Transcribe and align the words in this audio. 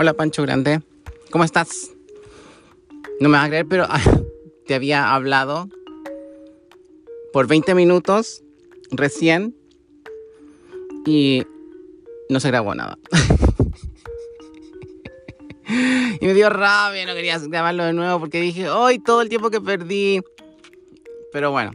Hola 0.00 0.14
Pancho 0.14 0.40
Grande, 0.40 0.80
¿cómo 1.30 1.44
estás? 1.44 1.90
No 3.20 3.28
me 3.28 3.36
vas 3.36 3.44
a 3.44 3.48
creer, 3.48 3.66
pero 3.68 3.86
te 4.66 4.74
había 4.74 5.12
hablado 5.12 5.68
por 7.34 7.46
20 7.46 7.74
minutos 7.74 8.42
recién 8.90 9.54
y 11.04 11.42
no 12.30 12.40
se 12.40 12.48
grabó 12.48 12.74
nada. 12.74 12.96
y 15.68 16.26
me 16.26 16.32
dio 16.32 16.48
rabia, 16.48 17.04
no 17.04 17.12
quería 17.12 17.38
grabarlo 17.38 17.84
de 17.84 17.92
nuevo 17.92 18.20
porque 18.20 18.40
dije, 18.40 18.70
hoy 18.70 19.00
todo 19.00 19.20
el 19.20 19.28
tiempo 19.28 19.50
que 19.50 19.60
perdí. 19.60 20.22
Pero 21.30 21.50
bueno, 21.50 21.72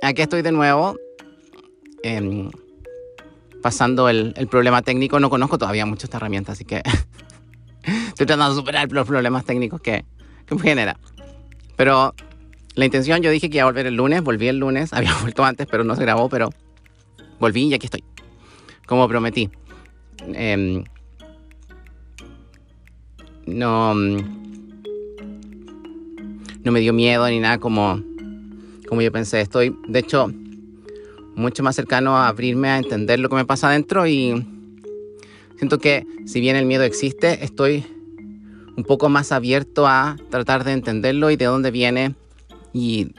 aquí 0.00 0.22
estoy 0.22 0.40
de 0.40 0.52
nuevo. 0.52 0.96
Em, 2.02 2.50
pasando 3.62 4.08
el, 4.08 4.34
problema 4.50 4.82
técnico. 4.82 5.20
No 5.20 5.30
conozco 5.30 5.58
todavía 5.58 5.86
mucho 5.86 6.06
esta 6.06 6.16
herramienta, 6.16 6.50
así 6.52 6.64
que 6.64 6.76
estoy 7.82 8.26
tratando 8.26 8.54
de 8.54 8.60
superar 8.60 8.90
los 8.90 9.06
problemas 9.06 9.44
técnicos 9.44 9.80
que, 9.80 10.04
me 10.50 10.60
genera. 10.60 10.98
Pero 11.76 12.14
la 12.74 12.84
intención, 12.84 13.22
yo 13.22 13.30
dije 13.30 13.48
que 13.50 13.58
iba 13.58 13.62
a 13.62 13.66
volver 13.66 13.86
el 13.86 13.94
lunes, 13.94 14.22
volví 14.22 14.48
el 14.48 14.58
lunes, 14.58 14.92
había 14.92 15.14
vuelto 15.20 15.44
antes, 15.44 15.66
pero 15.70 15.84
no 15.84 15.94
se 15.96 16.02
grabó, 16.02 16.28
pero 16.28 16.50
volví 17.38 17.68
y 17.68 17.74
aquí 17.74 17.86
estoy, 17.86 18.04
como 18.86 19.08
prometí. 19.08 19.50
Em, 20.34 20.84
no, 23.46 23.94
no 23.94 24.22
me 26.72 26.80
dio 26.80 26.92
miedo 26.92 27.26
ni 27.28 27.40
nada 27.40 27.58
como, 27.58 28.00
como 28.88 29.02
yo 29.02 29.10
pensé. 29.10 29.40
Estoy, 29.40 29.74
de 29.88 29.98
hecho, 29.98 30.30
mucho 31.34 31.62
más 31.62 31.76
cercano 31.76 32.16
a 32.16 32.28
abrirme 32.28 32.68
a 32.68 32.78
entender 32.78 33.20
lo 33.20 33.28
que 33.28 33.36
me 33.36 33.44
pasa 33.44 33.68
adentro 33.68 34.06
y 34.06 34.46
siento 35.56 35.78
que 35.78 36.06
si 36.26 36.40
bien 36.40 36.56
el 36.56 36.66
miedo 36.66 36.84
existe, 36.84 37.44
estoy 37.44 37.84
un 38.76 38.84
poco 38.84 39.08
más 39.08 39.32
abierto 39.32 39.86
a 39.86 40.16
tratar 40.30 40.64
de 40.64 40.72
entenderlo 40.72 41.30
y 41.30 41.36
de 41.36 41.44
dónde 41.46 41.70
viene 41.70 42.14
y 42.72 43.12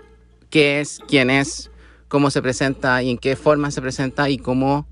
qué 0.50 0.81
es, 0.81 1.00
quién 1.08 1.30
es, 1.30 1.72
cómo 2.08 2.30
se 2.30 2.41
presenta 2.41 3.02
y 3.03 3.11
en 3.11 3.17
qué 3.17 3.35
forma 3.35 3.72
se 3.72 3.81
presenta 3.81 4.30
y 4.30 4.38
cómo 4.38 4.88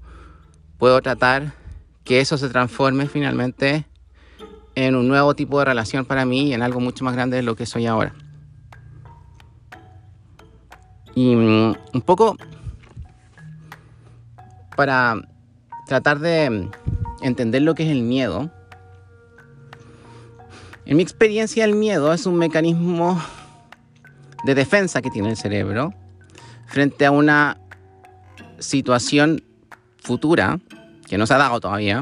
puedo 0.77 1.02
tratar 1.02 1.53
que 2.03 2.21
eso 2.21 2.38
se 2.38 2.49
transforme 2.49 3.08
finalmente 3.08 3.86
en 4.75 4.95
un 4.95 5.08
nuevo 5.08 5.36
tipo 5.36 5.59
de 5.59 5.65
relación 5.65 6.05
para 6.05 6.25
mí 6.25 6.47
y 6.47 6.53
en 6.53 6.61
algo 6.61 6.80
mucho 6.80 7.03
más 7.03 7.13
grande 7.13 7.38
de 7.38 7.43
lo 7.43 7.55
que 7.55 7.65
soy 7.65 7.86
ahora. 7.86 8.15
Y 11.15 11.36
mm, 11.36 11.75
un 11.93 12.02
poco 12.02 12.38
para 14.80 15.19
tratar 15.88 16.19
de 16.19 16.69
entender 17.22 17.63
lo 17.63 17.75
que 17.75 17.83
es 17.83 17.89
el 17.89 18.02
miedo. 18.02 18.49
En 20.86 20.95
mi 20.95 21.03
experiencia 21.03 21.66
el 21.66 21.75
miedo 21.75 22.13
es 22.13 22.25
un 22.25 22.38
mecanismo 22.38 23.21
de 24.45 24.55
defensa 24.55 25.02
que 25.02 25.09
tiene 25.09 25.31
el 25.31 25.36
cerebro 25.36 25.94
frente 26.66 27.05
a 27.05 27.11
una 27.11 27.58
situación 28.59 29.44
futura 29.97 30.61
que 31.09 31.17
no 31.17 31.27
se 31.27 31.33
ha 31.33 31.39
dado 31.39 31.59
todavía, 31.59 32.02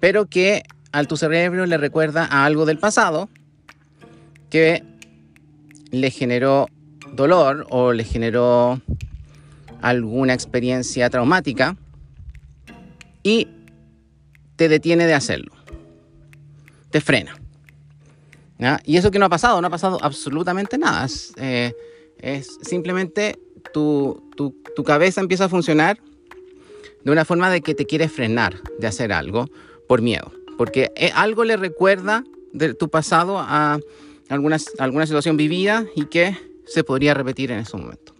pero 0.00 0.24
que 0.24 0.62
al 0.92 1.06
tu 1.08 1.18
cerebro 1.18 1.66
le 1.66 1.76
recuerda 1.76 2.24
a 2.24 2.46
algo 2.46 2.64
del 2.64 2.78
pasado 2.78 3.28
que 4.48 4.82
le 5.90 6.10
generó 6.10 6.68
dolor 7.12 7.66
o 7.68 7.92
le 7.92 8.04
generó 8.04 8.80
alguna 9.84 10.32
experiencia 10.32 11.10
traumática 11.10 11.76
y 13.22 13.48
te 14.56 14.68
detiene 14.68 15.06
de 15.06 15.12
hacerlo. 15.12 15.52
Te 16.90 17.02
frena. 17.02 17.36
Y 18.86 18.96
eso 18.96 19.10
que 19.10 19.18
no 19.18 19.26
ha 19.26 19.28
pasado, 19.28 19.60
no 19.60 19.66
ha 19.66 19.70
pasado 19.70 19.98
absolutamente 20.00 20.78
nada. 20.78 21.04
Es, 21.04 21.34
eh, 21.36 22.42
simplemente 22.62 23.38
tu, 23.74 24.30
tu, 24.36 24.84
cabeza 24.84 25.20
empieza 25.20 25.46
a 25.46 25.48
funcionar 25.50 25.98
de 27.04 27.10
una 27.12 27.26
forma 27.26 27.50
de 27.50 27.60
que 27.60 27.74
te 27.74 27.84
quiere 27.84 28.08
frenar 28.08 28.62
de 28.78 28.86
hacer 28.86 29.12
algo 29.12 29.50
por 29.86 30.00
miedo. 30.00 30.32
Porque 30.56 30.92
eh, 30.96 31.10
algo 31.14 31.44
le 31.44 31.58
recuerda 31.58 32.24
de 32.54 32.72
tu 32.72 32.88
pasado 32.88 33.38
a 33.38 33.78
alguna, 34.30 34.56
alguna 34.78 35.04
situación 35.04 35.36
vivida 35.36 35.84
y 35.94 36.06
que 36.06 36.38
se 36.66 36.84
podría 36.84 37.12
repetir 37.12 37.50
en 37.50 37.58
ese 37.58 37.76
momento. 37.76 38.13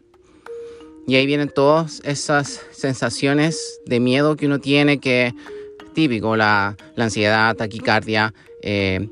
Y 1.06 1.16
ahí 1.16 1.26
vienen 1.26 1.50
todas 1.50 2.00
esas 2.04 2.62
sensaciones 2.72 3.80
de 3.84 4.00
miedo 4.00 4.36
que 4.36 4.46
uno 4.46 4.58
tiene, 4.58 4.98
que 4.98 5.34
típico, 5.94 6.36
la, 6.36 6.76
ansiedad, 6.96 7.54
taquicardia, 7.54 8.32
eh, 8.62 9.08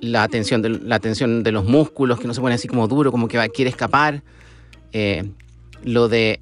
la, 0.00 0.28
tensión 0.28 0.60
de, 0.60 0.70
la 0.70 0.98
tensión 0.98 1.42
de 1.42 1.52
los 1.52 1.64
músculos, 1.64 2.18
que 2.18 2.26
no 2.26 2.34
se 2.34 2.40
pone 2.40 2.54
así 2.54 2.68
como 2.68 2.88
duro, 2.88 3.12
como 3.12 3.28
que 3.28 3.48
quiere 3.50 3.70
escapar. 3.70 4.22
Eh, 4.92 5.30
lo 5.84 6.08
de 6.08 6.40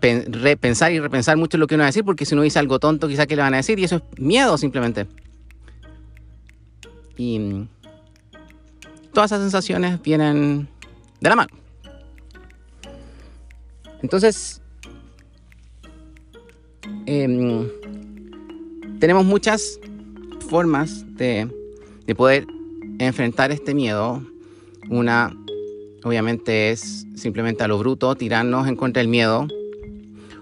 repensar 0.00 0.92
y 0.92 1.00
repensar 1.00 1.36
mucho 1.36 1.58
lo 1.58 1.66
que 1.66 1.74
uno 1.74 1.82
va 1.82 1.86
a 1.86 1.88
decir, 1.88 2.04
porque 2.04 2.24
si 2.24 2.34
uno 2.34 2.42
dice 2.42 2.58
algo 2.58 2.78
tonto, 2.78 3.08
quizá 3.08 3.26
que 3.26 3.36
le 3.36 3.42
van 3.42 3.54
a 3.54 3.58
decir, 3.58 3.78
y 3.78 3.84
eso 3.84 3.96
es 3.96 4.20
miedo 4.20 4.56
simplemente. 4.56 5.06
Y 7.16 7.38
mm, 7.38 7.68
todas 9.12 9.32
esas 9.32 9.42
sensaciones 9.42 10.00
vienen 10.02 10.68
de 11.20 11.28
la 11.28 11.36
mano. 11.36 11.67
Entonces, 14.02 14.62
em, 17.06 17.68
tenemos 19.00 19.24
muchas 19.24 19.80
formas 20.48 21.04
de, 21.16 21.48
poder 22.16 22.46
enfrentar 22.98 23.52
este 23.52 23.74
miedo. 23.74 24.22
Una, 24.88 25.36
obviamente, 26.04 26.70
es 26.70 27.06
simplemente 27.14 27.64
a 27.64 27.68
lo 27.68 27.78
bruto, 27.78 28.14
tirarnos 28.14 28.66
en 28.66 28.76
contra 28.76 29.00
del 29.00 29.08
miedo 29.08 29.46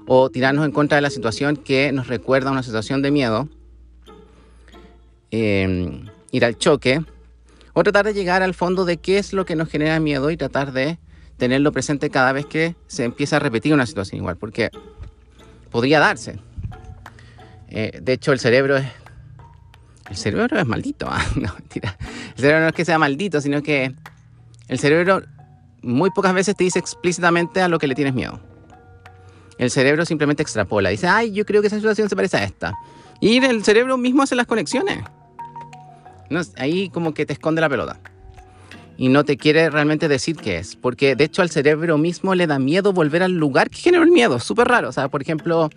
o 0.06 0.31
tirarnos 0.31 0.65
en 0.65 0.71
contra 0.71 0.97
de 0.97 1.03
la 1.03 1.11
situación 1.11 1.56
que 1.56 1.91
nos 1.91 2.06
recuerda 2.06 2.50
a 2.50 2.53
una 2.53 2.62
situación 2.62 3.03
de 3.03 3.11
miedo, 3.11 3.49
em, 5.33 6.06
ir 6.31 6.45
al 6.45 6.56
choque, 6.56 7.05
o 7.72 7.83
tratar 7.83 8.05
de 8.06 8.15
llegar 8.15 8.43
al 8.43 8.55
fondo 8.55 8.84
de 8.84 8.99
qué 8.99 9.19
es 9.19 9.33
lo 9.33 9.45
que 9.45 9.56
nos 9.56 9.69
genera 9.69 9.99
miedo 9.99 10.31
y 10.31 10.37
tratar 10.37 10.72
de 10.72 10.99
tenerlo 11.36 11.72
presente 11.72 12.10
cada 12.10 12.32
vez 12.32 12.47
que 12.47 12.76
se 12.86 13.04
empieza 13.04 13.36
a 13.36 13.38
repetir 13.38 13.74
una 13.74 13.86
situación 13.86 14.20
igual, 14.20 14.36
porque 14.36 14.70
podría 15.70 16.00
darse. 16.00 16.38
Eh, 17.69 17.98
de 18.02 18.12
hecho, 18.12 18.32
el 18.32 18.41
cerebro 18.41 18.76
es... 18.76 18.86
El 20.08 20.16
cerebro 20.16 20.58
es 20.58 20.66
maldito. 20.66 21.06
¿ah? 21.10 21.24
No, 21.36 21.52
mentira. 21.54 21.97
El 22.36 22.41
cerebro 22.41 22.60
no 22.60 22.69
es 22.69 22.74
que 22.74 22.84
sea 22.84 22.98
maldito, 22.98 23.41
sino 23.41 23.62
que 23.62 23.94
el 24.69 24.78
cerebro 24.78 25.22
muy 25.82 26.10
pocas 26.10 26.32
veces 26.32 26.56
te 26.56 26.64
dice 26.64 26.78
explícitamente 26.78 27.60
a 27.60 27.68
lo 27.68 27.78
que 27.78 27.86
le 27.86 27.94
tienes 27.94 28.14
miedo. 28.14 28.41
El 29.58 29.70
cerebro 29.70 30.04
simplemente 30.04 30.42
extrapola. 30.42 30.91
Dice, 30.91 31.08
ay, 31.08 31.32
yo 31.32 31.44
creo 31.44 31.60
que 31.60 31.68
esa 31.68 31.76
situación 31.76 32.08
se 32.08 32.16
parece 32.16 32.36
a 32.36 32.44
esta. 32.44 32.74
Y 33.20 33.42
el 33.44 33.64
cerebro 33.64 33.97
mismo 33.97 34.22
hace 34.22 34.34
las 34.34 34.47
conexiones. 34.47 34.98
Ahí 36.56 36.88
como 36.91 37.14
que 37.14 37.24
te 37.24 37.32
esconde 37.32 37.60
la 37.60 37.68
pelota 37.68 37.98
y 38.99 39.09
no 39.09 39.25
te 39.25 39.37
quiere 39.37 39.71
realmente 39.71 40.09
decir 40.09 40.37
qué 40.37 40.59
es. 40.59 40.77
Porque 40.77 41.17
de 41.17 41.25
hecho 41.25 41.43
al 41.43 41.51
cerebro 41.51 41.99
mismo 41.99 42.34
le 42.34 42.47
da 42.47 42.59
miedo 42.59 42.93
volver 42.93 43.23
al 43.23 43.33
lugar 43.33 43.71
que 43.71 43.79
generó 43.79 44.05
el 44.05 44.11
miedo. 44.11 44.39
Súper 44.41 44.69
raro. 44.69 44.89
O 44.89 44.93
sea, 44.93 45.09
por 45.09 45.23
ejemplo, 45.23 45.71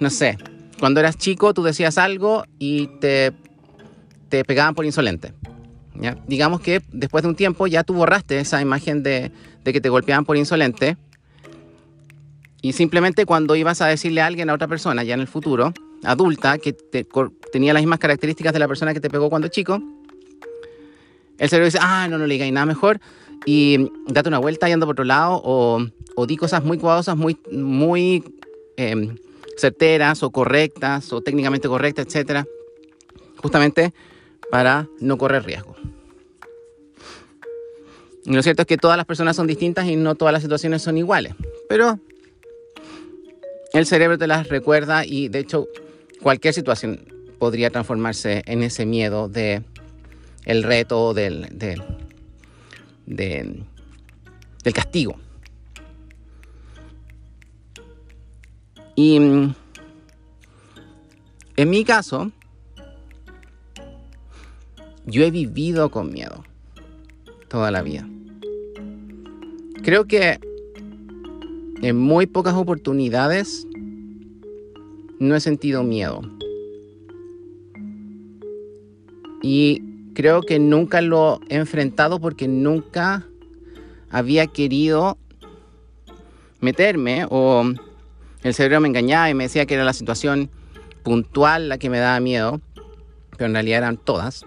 no 0.00 0.10
sé, 0.10 0.38
cuando 0.78 1.00
eras 1.00 1.18
chico 1.18 1.54
tú 1.54 1.62
decías 1.62 1.98
algo 1.98 2.44
y 2.58 2.86
te, 3.00 3.32
te 4.28 4.44
pegaban 4.44 4.74
por 4.74 4.84
insolente. 4.84 5.34
¿ya? 5.94 6.16
Digamos 6.26 6.60
que 6.60 6.82
después 6.92 7.22
de 7.22 7.28
un 7.28 7.36
tiempo 7.36 7.66
ya 7.66 7.84
tú 7.84 7.94
borraste 7.94 8.38
esa 8.38 8.60
imagen 8.60 9.02
de, 9.02 9.30
de 9.62 9.72
que 9.72 9.80
te 9.80 9.88
golpeaban 9.88 10.24
por 10.24 10.36
insolente. 10.36 10.96
Y 12.62 12.72
simplemente 12.72 13.26
cuando 13.26 13.56
ibas 13.56 13.82
a 13.82 13.86
decirle 13.88 14.22
a 14.22 14.26
alguien, 14.26 14.48
a 14.48 14.54
otra 14.54 14.68
persona, 14.68 15.04
ya 15.04 15.12
en 15.12 15.20
el 15.20 15.26
futuro, 15.26 15.74
adulta, 16.02 16.56
que 16.56 16.74
tenía 17.52 17.74
las 17.74 17.82
mismas 17.82 17.98
características 17.98 18.54
de 18.54 18.58
la 18.58 18.66
persona 18.66 18.94
que 18.94 19.00
te 19.00 19.10
pegó 19.10 19.28
cuando 19.28 19.48
chico, 19.48 19.82
el 21.38 21.48
cerebro 21.48 21.66
dice, 21.66 21.78
ah, 21.80 22.06
no, 22.08 22.18
no 22.18 22.26
le 22.26 22.34
digáis 22.34 22.52
nada 22.52 22.66
mejor 22.66 23.00
y 23.46 23.90
date 24.08 24.28
una 24.28 24.38
vuelta 24.38 24.68
y 24.68 24.72
anda 24.72 24.86
por 24.86 24.94
otro 24.94 25.04
lado 25.04 25.40
o, 25.44 25.84
o 26.14 26.26
di 26.26 26.36
cosas 26.36 26.64
muy 26.64 26.78
cuidadosas, 26.78 27.16
muy, 27.16 27.38
muy 27.50 28.24
em, 28.76 29.16
certeras 29.56 30.22
o 30.22 30.30
correctas 30.30 31.12
o 31.12 31.20
técnicamente 31.20 31.68
correctas, 31.68 32.06
etcétera, 32.06 32.46
justamente 33.36 33.92
para 34.50 34.88
no 35.00 35.18
correr 35.18 35.44
riesgo. 35.44 35.74
Lo 38.26 38.42
cierto 38.42 38.62
es 38.62 38.68
que 38.68 38.78
todas 38.78 38.96
las 38.96 39.04
personas 39.04 39.36
son 39.36 39.46
distintas 39.46 39.86
y 39.86 39.96
no 39.96 40.14
todas 40.14 40.32
las 40.32 40.42
situaciones 40.42 40.82
son 40.82 40.96
iguales, 40.96 41.34
pero 41.68 41.98
el 43.74 43.86
cerebro 43.86 44.16
te 44.16 44.26
las 44.26 44.48
recuerda 44.48 45.04
y 45.04 45.28
de 45.28 45.40
hecho 45.40 45.68
cualquier 46.22 46.54
situación 46.54 47.12
podría 47.38 47.68
transformarse 47.68 48.42
en 48.46 48.62
ese 48.62 48.86
miedo 48.86 49.28
de 49.28 49.62
el 50.44 50.62
reto 50.62 51.14
del, 51.14 51.48
del 53.06 53.64
castigo. 54.72 55.16
Y 58.96 59.18
mm, 59.18 59.54
En 61.56 61.70
mi 61.70 61.84
caso, 61.84 62.32
yo 65.06 65.22
he 65.22 65.30
vivido 65.30 65.88
con 65.88 66.12
miedo 66.12 66.42
toda 67.48 67.70
la 67.70 67.80
vida. 67.82 68.08
Creo 69.84 70.06
que 70.06 70.40
en 71.80 71.96
muy 71.96 72.26
pocas 72.26 72.54
oportunidades 72.54 73.68
no 75.20 75.36
he 75.36 75.40
sentido 75.40 75.84
miedo. 75.84 76.22
Y 79.42 79.80
creo 80.14 80.42
que 80.42 80.58
nunca 80.58 81.00
lo 81.00 81.40
he 81.48 81.56
enfrentado 81.56 82.20
porque 82.20 82.48
nunca 82.48 83.24
había 84.10 84.46
querido 84.46 85.18
meterme 86.60 87.26
o 87.28 87.64
el 88.42 88.54
cerebro 88.54 88.80
me 88.80 88.88
engañaba 88.88 89.28
y 89.28 89.34
me 89.34 89.44
decía 89.44 89.66
que 89.66 89.74
era 89.74 89.84
la 89.84 89.92
situación 89.92 90.50
puntual 91.02 91.68
la 91.68 91.78
que 91.78 91.90
me 91.90 91.98
daba 91.98 92.18
miedo, 92.20 92.60
pero 93.32 93.46
en 93.46 93.54
realidad 93.54 93.78
eran 93.78 93.96
todas. 93.96 94.44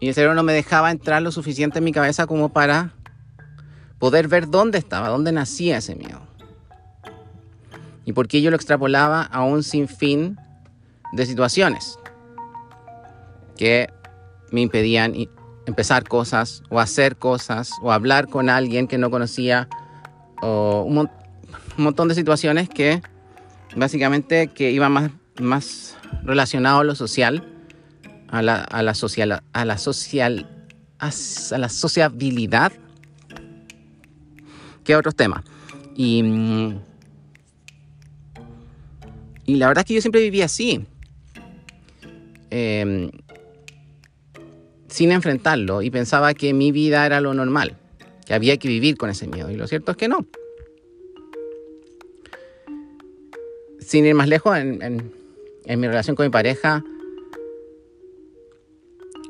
Y 0.00 0.08
el 0.08 0.14
cerebro 0.14 0.34
no 0.34 0.42
me 0.42 0.52
dejaba 0.52 0.90
entrar 0.90 1.22
lo 1.22 1.32
suficiente 1.32 1.78
en 1.78 1.84
mi 1.84 1.92
cabeza 1.92 2.26
como 2.26 2.50
para 2.50 2.92
poder 3.98 4.28
ver 4.28 4.48
dónde 4.48 4.78
estaba, 4.78 5.08
dónde 5.08 5.32
nacía 5.32 5.78
ese 5.78 5.94
miedo. 5.94 6.20
Y 8.04 8.12
por 8.12 8.28
qué 8.28 8.42
yo 8.42 8.50
lo 8.50 8.56
extrapolaba 8.56 9.22
a 9.22 9.42
un 9.42 9.62
sinfín 9.62 10.38
de 11.12 11.26
situaciones 11.26 11.98
que 13.58 13.90
me 14.50 14.62
impedían 14.62 15.14
empezar 15.66 16.04
cosas 16.04 16.62
o 16.70 16.80
hacer 16.80 17.16
cosas 17.16 17.72
o 17.82 17.92
hablar 17.92 18.28
con 18.28 18.48
alguien 18.48 18.88
que 18.88 18.96
no 18.96 19.10
conocía 19.10 19.68
o 20.40 20.82
un, 20.86 21.10
montón 21.76 22.08
de 22.08 22.14
situaciones 22.14 22.68
que 22.68 23.02
básicamente 23.76 24.48
que 24.48 24.70
iban 24.70 24.92
más, 24.92 25.10
más 25.40 25.96
relacionado 26.24 26.80
a 26.80 26.84
lo 26.84 26.94
social, 26.94 27.46
a 28.28 28.40
la, 28.42 28.62
a 28.62 28.82
la 28.82 28.94
social, 28.94 29.42
a 29.52 29.64
la 29.64 29.78
social, 29.78 30.66
a, 30.98 31.10
la 31.58 31.68
sociabilidad 31.68 32.72
que 34.84 34.96
otros 34.96 35.14
temas. 35.14 35.44
Y, 35.94 36.24
y 39.44 39.56
la 39.56 39.68
verdad 39.68 39.82
es 39.82 39.86
que 39.86 39.94
yo 39.94 40.00
siempre 40.00 40.22
viví 40.22 40.42
así. 40.42 40.86
Eh, 42.50 43.10
sin 44.88 45.12
enfrentarlo 45.12 45.82
y 45.82 45.90
pensaba 45.90 46.34
que 46.34 46.52
mi 46.54 46.72
vida 46.72 47.04
era 47.06 47.20
lo 47.20 47.34
normal, 47.34 47.76
que 48.26 48.34
había 48.34 48.56
que 48.56 48.68
vivir 48.68 48.96
con 48.96 49.10
ese 49.10 49.26
miedo. 49.26 49.50
Y 49.50 49.56
lo 49.56 49.66
cierto 49.66 49.92
es 49.92 49.96
que 49.96 50.08
no. 50.08 50.26
Sin 53.80 54.06
ir 54.06 54.14
más 54.14 54.28
lejos, 54.28 54.56
en, 54.56 55.12
mi 55.66 55.86
relación 55.86 56.16
con 56.16 56.26
mi 56.26 56.30
pareja, 56.30 56.84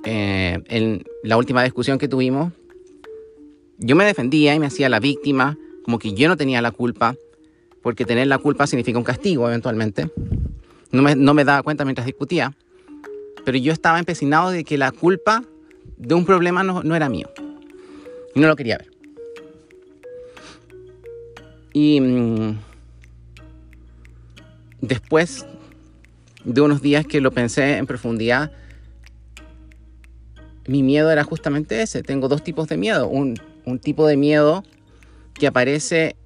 eh, 0.05 0.59
en 0.69 1.05
la 1.23 1.37
última 1.37 1.63
discusión 1.63 1.99
que 1.99 2.09
tuvimos, 2.09 2.53
yo 3.79 3.95
me 3.95 4.05
defendía 4.05 4.55
y 4.55 4.59
me 4.59 4.67
hacía 4.67 4.89
la 4.89 5.01
víctima, 5.01 5.59
como 5.85 5.99
que 5.99 6.13
yo 6.15 6.29
no 6.29 6.37
tenía 6.37 6.63
la 6.63 6.71
culpa, 6.71 7.17
porque 7.83 8.05
tener 8.05 8.27
la 8.27 8.39
culpa 8.39 8.67
significa 8.67 8.99
un 8.99 9.05
castigo 9.05 9.47
eventualmente. 9.47 10.11
No 10.91 11.03
me, 11.03 11.15
no 11.15 11.35
me 11.35 11.45
daba 11.45 11.63
cuenta 11.63 11.85
mientras 11.85 12.07
discutía 12.07 12.57
pero 13.49 13.57
yo 13.57 13.73
estaba 13.73 13.99
empecinado 13.99 14.51
de 14.51 14.63
que 14.63 14.77
la 14.77 14.93
culpa 14.93 15.43
de 15.97 16.15
un 16.15 16.27
problema 16.27 16.63
no, 16.63 16.95
era 16.95 17.09
mío. 17.09 17.31
Y 18.35 18.41
no 18.41 18.47
lo 18.47 18.55
quería 18.57 18.77
ver. 18.77 18.91
Y 21.73 21.99
mm, 21.99 22.59
después 24.83 25.47
de 26.45 26.61
unos 26.61 26.83
días 26.83 27.07
que 27.07 27.23
lo 27.23 27.31
pensé 27.31 27.79
en 27.79 27.87
profundidad, 27.87 28.53
mi 30.67 30.83
miedo 30.83 31.11
era 31.11 31.25
justamente 31.25 31.81
ese. 31.81 32.03
Tengo 32.03 32.29
dos 32.29 32.45
tipos 32.45 32.69
de 32.69 32.77
miedo. 32.77 33.09
Un, 33.09 33.41
un 33.65 33.79
tipo 33.79 34.07
de 34.07 34.19
miedo 34.19 34.63
que 35.33 35.47
aparece 35.47 36.17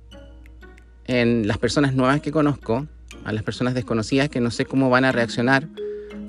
en 1.06 1.46
las 1.46 1.58
personas 1.58 1.94
nuevas 1.94 2.20
que 2.20 2.32
conozco, 2.32 2.88
a 3.22 3.32
las 3.32 3.44
personas 3.44 3.74
desconocidas 3.74 4.28
que 4.28 4.40
no 4.40 4.50
sé 4.50 4.64
cómo 4.64 4.90
van 4.90 5.04
a 5.04 5.12
reaccionar 5.12 5.69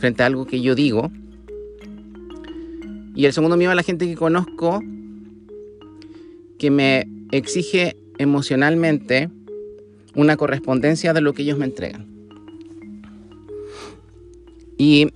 frente 0.04 0.22
a 0.22 0.26
algo 0.26 0.46
que 0.46 0.60
yo 0.60 0.76
digo. 0.76 1.10
Y 3.16 3.26
el 3.26 3.32
segundo 3.32 3.56
miedo 3.56 3.72
a 3.72 3.76
la 3.76 3.84
gente 3.84 4.06
que 4.06 4.16
conozco 4.16 4.82
que 6.60 6.70
me 6.70 7.08
exige 7.32 7.96
emocionalmente 8.18 9.30
una 10.14 10.36
correspondencia 10.36 11.14
de 11.14 11.22
lo 11.22 11.34
que 11.34 11.44
ellos 11.44 11.58
me 11.58 11.64
entregan. 11.64 12.06
Y 14.78 15.08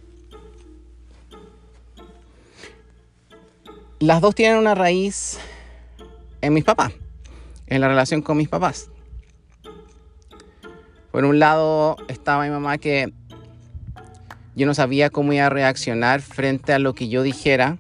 las 4.00 4.22
dos 4.22 4.36
tienen 4.36 4.58
una 4.58 4.74
raíz 4.74 5.38
en 6.40 6.54
mis 6.54 6.64
papás, 6.64 6.94
en 7.66 7.82
la 7.82 7.90
relación 7.90 8.22
con 8.22 8.38
mis 8.38 8.48
papás. 8.48 8.90
Por 11.12 11.26
un 11.26 11.40
lado 11.40 11.98
estaba 12.08 12.46
mi 12.46 12.52
mamá 12.52 12.78
que 12.78 13.12
yo 14.58 14.66
no 14.66 14.74
sabía 14.74 15.12
cómo 15.12 15.34
iba 15.34 15.46
a 15.46 15.50
reaccionar 15.50 16.20
frente 16.20 16.74
a 16.74 16.80
lo 16.80 16.96
que 16.96 17.10
yo 17.10 17.22
dijera 17.22 17.78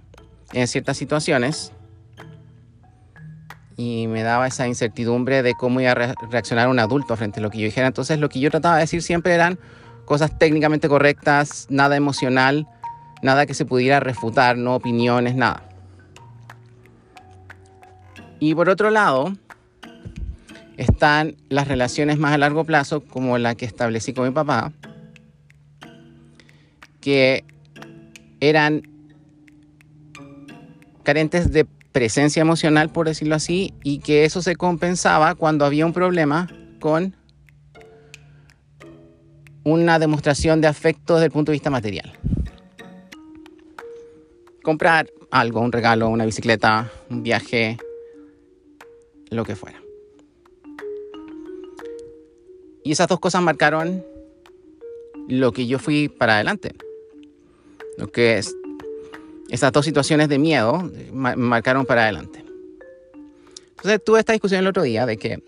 en 0.54 0.68
ciertas 0.68 0.96
situaciones. 0.96 1.72
Y 3.76 4.06
me 4.06 4.22
daba 4.22 4.46
esa 4.46 4.68
incertidumbre 4.68 5.42
de 5.42 5.56
cómo 5.56 5.82
iba 5.82 5.94
a 5.94 5.96
reaccionar 5.96 6.68
un 6.68 6.78
adulto 6.78 7.16
frente 7.16 7.40
a 7.40 7.44
lo 7.44 7.50
que 7.50 7.58
yo 7.58 7.66
dijera. 7.66 7.88
Entonces 7.88 8.20
lo 8.20 8.30
que 8.30 8.40
yo 8.40 8.52
trataba 8.52 8.76
de 8.76 8.82
decir 8.82 9.02
siempre 9.02 9.34
eran 9.34 9.58
cosas 10.06 10.38
técnicamente 10.38 10.88
correctas, 10.88 11.66
nada 11.72 11.96
emocional, 11.96 12.68
nada 13.24 13.48
que 13.48 13.56
se 13.56 13.66
pudiera 13.66 14.00
refutar, 14.00 14.56
no 14.56 14.76
opiniones, 14.76 15.36
nada. 15.36 15.64
Y 18.40 18.54
por 18.54 18.70
otro 18.70 18.92
lado, 18.92 19.34
están 20.78 21.38
las 21.50 21.68
relaciones 21.68 22.20
más 22.20 22.34
a 22.34 22.38
largo 22.38 22.66
plazo, 22.66 23.04
como 23.04 23.40
la 23.40 23.56
que 23.56 23.66
establecí 23.66 24.14
con 24.14 24.26
mi 24.26 24.32
papá, 24.32 24.72
que 27.08 27.46
eran 28.42 28.82
carentes 31.04 31.54
de 31.54 31.64
presencia 31.94 32.42
emocional, 32.42 32.90
por 32.90 33.08
decirlo 33.08 33.36
así, 33.36 33.74
y 33.82 34.00
que 34.00 34.26
eso 34.26 34.42
se 34.42 34.58
compensaba 34.58 35.34
cuando 35.36 35.64
había 35.64 35.86
un 35.86 35.94
problema 35.94 36.50
con 36.82 37.16
una 39.64 40.00
demostración 40.00 40.60
de 40.60 40.68
afecto 40.68 41.14
desde 41.14 41.28
el 41.28 41.32
punto 41.32 41.54
de 41.54 41.56
vista 41.56 41.70
material. 41.70 42.12
Comprar 44.62 45.10
algo, 45.32 45.62
un 45.62 45.72
regalo, 45.72 46.10
una 46.10 46.26
bicicleta, 46.26 46.92
un 47.10 47.24
viaje, 47.24 47.78
lo 49.30 49.46
que 49.46 49.56
fuera. 49.56 49.82
Y 52.84 52.92
esas 52.92 53.08
dos 53.08 53.22
cosas 53.22 53.42
marcaron 53.42 54.06
lo 55.30 55.54
que 55.54 55.68
yo 55.68 55.80
fui 55.80 56.10
para 56.10 56.36
adelante. 56.36 56.76
Lo 57.98 58.08
que 58.12 58.38
es, 58.38 58.56
esas 59.50 59.72
dos 59.72 59.86
situaciones 59.86 60.30
de 60.30 60.38
miedo 60.38 60.90
me 61.12 61.36
marcaron 61.36 61.86
para 61.86 62.04
adelante. 62.04 62.44
Entonces 63.72 64.04
tuve 64.04 64.20
esta 64.20 64.34
discusión 64.34 64.62
el 64.62 64.68
otro 64.68 64.84
día 64.84 65.06
de 65.06 65.18
que 65.18 65.42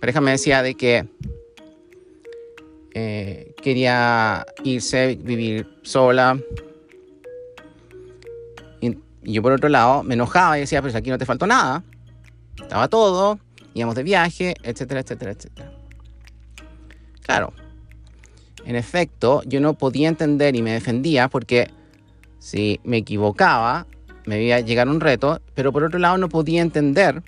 pareja 0.00 0.20
me 0.20 0.32
decía 0.32 0.62
de 0.62 0.74
que 0.74 1.06
eh, 2.94 3.54
quería 3.62 4.44
irse, 4.64 5.16
vivir 5.20 5.66
sola. 5.82 6.38
Y, 8.80 8.98
yo 9.22 9.42
por 9.42 9.52
otro 9.52 9.68
lado 9.68 10.02
me 10.02 10.14
enojaba 10.14 10.58
y 10.58 10.62
decía, 10.62 10.82
pues 10.82 10.94
aquí 10.94 11.10
no 11.10 11.18
te 11.18 11.26
faltó 11.26 11.46
nada. 11.46 11.84
Estaba 12.60 12.88
todo, 12.88 13.38
íbamos 13.74 13.94
de 13.94 14.02
viaje, 14.02 14.54
etcétera, 14.62 15.00
etcétera, 15.00 15.30
etcétera. 15.30 15.72
Claro, 17.22 17.52
en 18.64 18.76
efecto, 18.76 19.42
yo 19.46 19.60
no 19.60 19.74
podía 19.74 20.08
entender 20.08 20.56
y 20.56 20.62
me 20.62 20.72
defendía 20.72 21.28
porque 21.28 21.68
si 22.38 22.80
me 22.84 22.98
equivocaba, 22.98 23.86
me 24.26 24.42
iba 24.42 24.56
a 24.56 24.60
llegar 24.60 24.88
un 24.88 25.00
reto, 25.00 25.40
pero 25.54 25.72
por 25.72 25.84
otro 25.84 25.98
lado 25.98 26.18
no 26.18 26.28
podía 26.28 26.62
entender 26.62 27.22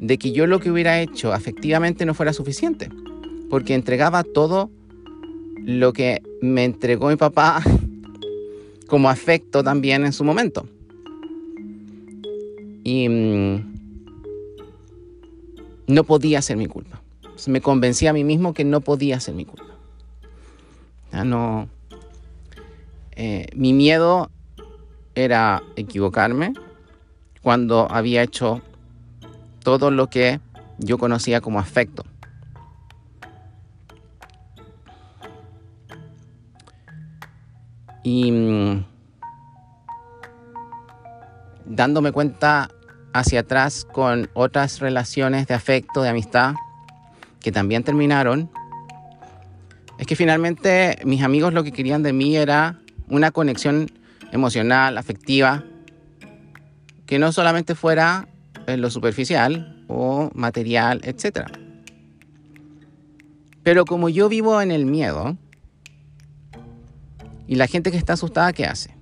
de 0.00 0.18
que 0.18 0.32
yo 0.32 0.46
lo 0.46 0.58
que 0.58 0.70
hubiera 0.70 1.00
hecho 1.00 1.34
efectivamente 1.34 2.04
no 2.04 2.14
fuera 2.14 2.32
suficiente, 2.32 2.88
porque 3.50 3.74
entregaba 3.74 4.24
todo 4.24 4.70
lo 5.58 5.92
que 5.92 6.22
me 6.40 6.64
entregó 6.64 7.08
mi 7.08 7.16
papá 7.16 7.62
como 8.88 9.08
afecto 9.08 9.62
también 9.62 10.04
en 10.04 10.12
su 10.12 10.24
momento. 10.24 10.66
Y 12.84 13.08
mm, 13.08 13.74
no 15.86 16.04
podía 16.04 16.42
ser 16.42 16.56
mi 16.56 16.66
culpa 16.66 17.01
pues, 17.42 17.48
me 17.48 17.60
convencí 17.60 18.06
a 18.06 18.12
mí 18.12 18.22
mismo 18.22 18.54
que 18.54 18.62
no 18.62 18.82
podía 18.82 19.18
ser 19.18 19.34
mi 19.34 19.44
culpa. 19.44 19.74
Ya 21.12 21.24
no, 21.24 21.68
eh, 23.16 23.48
mi 23.56 23.72
miedo 23.72 24.30
era 25.16 25.60
equivocarme 25.74 26.52
cuando 27.42 27.90
había 27.90 28.22
hecho 28.22 28.62
todo 29.64 29.90
lo 29.90 30.06
que 30.06 30.38
yo 30.78 30.98
conocía 30.98 31.40
como 31.40 31.58
afecto. 31.58 32.04
Y 38.04 38.30
mm, 38.30 38.84
dándome 41.66 42.12
cuenta 42.12 42.70
hacia 43.12 43.40
atrás 43.40 43.84
con 43.84 44.30
otras 44.34 44.78
relaciones 44.78 45.48
de 45.48 45.54
afecto, 45.54 46.02
de 46.02 46.10
amistad, 46.10 46.54
que 47.42 47.52
también 47.52 47.82
terminaron, 47.84 48.50
es 49.98 50.06
que 50.06 50.16
finalmente 50.16 50.98
mis 51.04 51.22
amigos 51.22 51.52
lo 51.52 51.64
que 51.64 51.72
querían 51.72 52.02
de 52.02 52.12
mí 52.12 52.36
era 52.36 52.80
una 53.08 53.30
conexión 53.30 53.90
emocional, 54.32 54.96
afectiva, 54.96 55.64
que 57.06 57.18
no 57.18 57.30
solamente 57.32 57.74
fuera 57.74 58.28
en 58.66 58.80
lo 58.80 58.90
superficial 58.90 59.84
o 59.88 60.30
material, 60.34 61.00
etc. 61.04 61.46
Pero 63.62 63.84
como 63.84 64.08
yo 64.08 64.28
vivo 64.28 64.60
en 64.60 64.70
el 64.70 64.86
miedo, 64.86 65.36
y 67.46 67.56
la 67.56 67.66
gente 67.66 67.90
que 67.90 67.98
está 67.98 68.14
asustada, 68.14 68.52
¿qué 68.52 68.64
hace? 68.64 68.96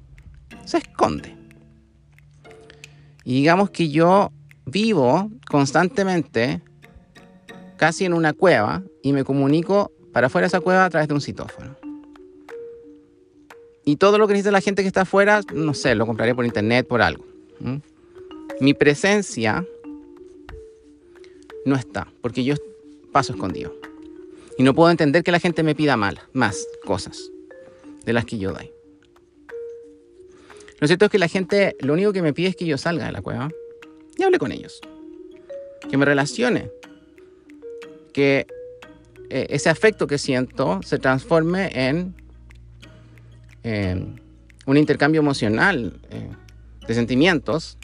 Se 0.65 0.79
esconde. 0.79 1.37
Y 3.25 3.35
digamos 3.35 3.71
que 3.71 3.91
yo 3.91 4.33
vivo 4.67 5.31
constantemente 5.49 6.61
casi 7.81 8.05
en 8.05 8.13
una 8.13 8.35
cueva 8.35 8.83
y 9.01 9.15
me 9.15 9.25
comunico 9.25 9.91
para 10.13 10.27
afuera 10.27 10.45
de 10.45 10.49
esa 10.49 10.61
cueva 10.61 10.85
a 10.85 10.91
través 10.91 11.09
de 11.09 11.15
un 11.15 11.23
citófono. 11.23 11.79
Y 13.87 13.97
todo 13.97 14.19
lo 14.19 14.27
que 14.27 14.35
necesita 14.35 14.53
la 14.53 14.61
gente 14.61 14.83
que 14.83 14.89
está 14.89 15.01
afuera, 15.01 15.41
no 15.55 15.73
sé, 15.73 15.95
lo 15.95 16.05
compraré 16.05 16.35
por 16.35 16.45
internet, 16.45 16.87
por 16.87 17.01
algo. 17.01 17.25
Mi 18.61 18.75
presencia 18.75 19.65
no 21.65 21.75
está, 21.75 22.07
porque 22.21 22.45
yo 22.45 22.55
paso 23.13 23.33
escondido. 23.33 23.75
Y 24.59 24.63
no 24.63 24.75
puedo 24.75 24.91
entender 24.91 25.25
que 25.25 25.33
la 25.33 25.41
gente 25.41 25.63
me 25.63 25.75
pida 25.75 25.97
mal, 25.97 26.21
más 26.35 26.69
cosas 26.85 27.31
de 28.05 28.13
las 28.13 28.27
que 28.27 28.37
yo 28.37 28.53
doy. 28.53 28.71
Lo 30.81 30.87
cierto 30.87 31.07
es 31.07 31.11
que 31.11 31.19
la 31.19 31.29
gente 31.29 31.77
lo 31.81 31.95
único 31.95 32.13
que 32.13 32.21
me 32.21 32.35
pide 32.35 32.49
es 32.49 32.57
que 32.57 32.67
yo 32.67 32.77
salga 32.77 33.07
de 33.07 33.13
la 33.13 33.23
cueva 33.23 33.49
y 34.19 34.23
hable 34.23 34.39
con 34.39 34.53
ellos. 34.53 34.83
Que 35.91 35.97
me 35.97 36.05
relacione. 36.05 36.71
Que 38.13 38.47
eh, 39.31 39.47
ese 39.51 39.69
afecto 39.69 40.07
que 40.07 40.19
siento 40.19 40.81
se 40.83 40.99
transforme 40.99 41.71
en 41.75 42.15
un 44.67 44.77
intercambio 44.77 45.21
emocional 45.21 46.01
eh, 46.11 46.31
de 46.87 46.95
sentimientos 46.95 47.77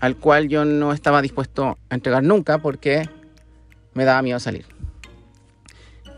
al 0.00 0.16
cual 0.16 0.48
yo 0.48 0.64
no 0.64 0.92
estaba 0.92 1.22
dispuesto 1.22 1.78
a 1.88 1.94
entregar 1.94 2.24
nunca 2.24 2.58
porque 2.58 3.08
me 3.94 4.04
daba 4.04 4.20
miedo 4.22 4.40
salir. 4.40 4.66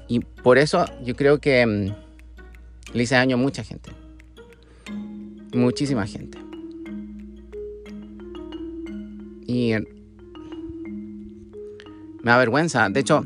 Y 0.09 0.21
por 0.21 0.57
eso 0.59 0.87
yo 1.05 1.15
creo 1.15 1.39
que 1.39 1.67
mm, 1.67 2.97
le 2.97 3.03
hice 3.03 3.15
daño 3.15 3.37
a 3.37 3.39
mucha 3.39 3.63
gente. 3.63 3.91
Muchísima 5.53 6.07
gente. 6.07 6.39
Y 9.47 9.75
me 12.25 12.33
da 12.33 12.39
vergüenza. 12.39 12.89
De 12.89 13.01
hecho, 13.01 13.25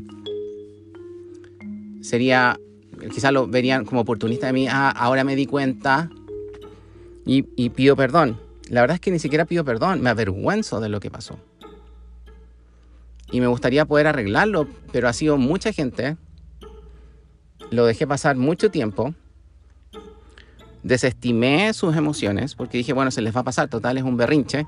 sería, 2.01 2.59
quizás 3.11 3.33
lo 3.33 3.47
verían 3.47 3.85
como 3.85 4.01
oportunista 4.01 4.47
de 4.47 4.53
mí, 4.53 4.67
ah, 4.67 4.91
ahora 4.91 5.23
me 5.23 5.35
di 5.35 5.47
cuenta 5.47 6.09
y, 7.25 7.45
y 7.55 7.69
pido 7.69 7.95
perdón. 7.95 8.39
La 8.69 8.81
verdad 8.81 8.95
es 8.95 9.01
que 9.01 9.09
ni 9.09 9.17
siquiera 9.17 9.45
pido 9.45 9.65
perdón, 9.65 10.01
me 10.01 10.11
avergüenzo 10.11 10.79
de 10.79 10.89
lo 10.89 10.99
que 10.99 11.09
pasó. 11.09 11.39
Y 13.31 13.41
me 13.41 13.47
gustaría 13.47 13.85
poder 13.85 14.05
arreglarlo, 14.05 14.67
pero 14.91 15.07
ha 15.07 15.13
sido 15.13 15.37
mucha 15.37 15.71
gente. 15.71 16.17
Lo 17.71 17.85
dejé 17.85 18.05
pasar 18.05 18.35
mucho 18.35 18.69
tiempo 18.69 19.15
desestimé 20.83 21.73
sus 21.73 21.95
emociones 21.95 22.55
porque 22.55 22.77
dije, 22.77 22.93
bueno, 22.93 23.11
se 23.11 23.21
les 23.21 23.35
va 23.35 23.41
a 23.41 23.43
pasar, 23.43 23.69
total 23.69 23.97
es 23.97 24.03
un 24.03 24.17
berrinche. 24.17 24.65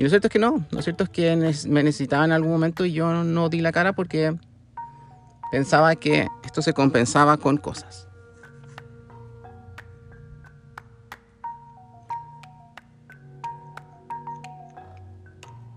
Y 0.00 0.02
lo 0.02 0.08
cierto 0.08 0.28
es 0.28 0.32
que 0.32 0.38
no, 0.38 0.64
lo 0.70 0.80
cierto 0.80 1.04
es 1.04 1.10
que 1.10 1.36
me 1.68 1.82
necesitaban 1.82 2.30
en 2.30 2.32
algún 2.32 2.52
momento 2.52 2.86
y 2.86 2.92
yo 2.92 3.22
no 3.22 3.50
di 3.50 3.60
la 3.60 3.70
cara 3.70 3.92
porque 3.92 4.34
pensaba 5.52 5.94
que 5.94 6.26
esto 6.42 6.62
se 6.62 6.72
compensaba 6.72 7.36
con 7.36 7.58
cosas. 7.58 8.08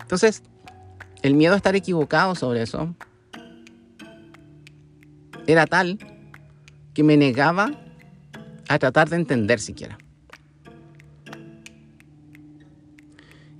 Entonces, 0.00 0.42
el 1.20 1.34
miedo 1.34 1.52
a 1.52 1.58
estar 1.58 1.76
equivocado 1.76 2.34
sobre 2.34 2.62
eso 2.62 2.94
era 5.46 5.66
tal 5.66 5.98
que 6.94 7.02
me 7.02 7.18
negaba 7.18 7.72
a 8.70 8.78
tratar 8.78 9.10
de 9.10 9.16
entender 9.16 9.60
siquiera. 9.60 9.98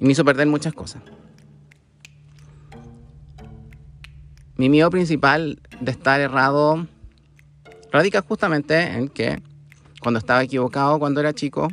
Me 0.04 0.12
hizo 0.12 0.25
perder 0.25 0.46
muchas 0.46 0.73
cosas. 0.73 1.02
Mi 4.56 4.68
miedo 4.68 4.90
principal 4.90 5.61
de 5.80 5.90
estar 5.90 6.20
errado 6.20 6.87
radica 7.90 8.23
justamente 8.23 8.80
en 8.82 9.08
que 9.08 9.42
cuando 10.00 10.18
estaba 10.18 10.42
equivocado, 10.42 10.99
cuando 10.99 11.20
era 11.20 11.32
chico, 11.32 11.68